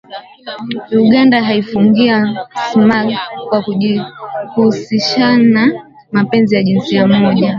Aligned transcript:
Uganda 1.03 1.37
yaifungia 1.39 2.45
smug 2.71 3.13
kwa 3.49 3.61
kujihusishanna 3.61 5.73
mapenzi 6.11 6.55
ya 6.55 6.63
jinsia 6.63 7.07
moja 7.07 7.49